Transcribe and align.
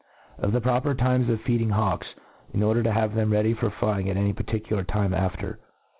Of 0.39 0.51
the 0.51 0.61
proper 0.61 0.95
Times 0.95 1.29
of 1.29 1.41
feeding 1.41 1.69
Hawks 1.69 2.07
y 2.17 2.21
in 2.55 2.63
order 2.63 2.81
to 2.81 2.91
have 2.91 3.13
them 3.13 3.31
ready 3.31 3.53
for 3.53 3.69
flying 3.69 4.09
at 4.09 4.17
any 4.17 4.33
particular 4.33 4.83
Time 4.83 5.13
after. 5.13 5.59